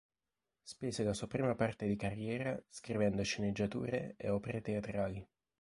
[0.63, 5.23] Spese la sua prima parte di carriera scrivendo sceneggiature e opere teatrali.